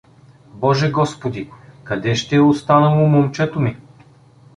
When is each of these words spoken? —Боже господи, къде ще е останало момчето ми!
—Боже 0.53 0.89
господи, 0.91 1.49
къде 1.83 2.15
ще 2.15 2.35
е 2.35 2.39
останало 2.41 3.07
момчето 3.07 3.59
ми! 3.59 3.77